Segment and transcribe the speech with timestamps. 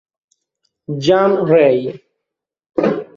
[0.97, 1.93] Jean Rey